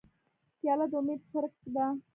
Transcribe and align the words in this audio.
پیاله 0.59 0.85
د 0.91 0.93
امید 0.99 1.21
څرک 1.31 1.53
ده. 1.75 1.85